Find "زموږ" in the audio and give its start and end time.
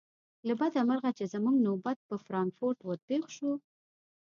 1.33-1.55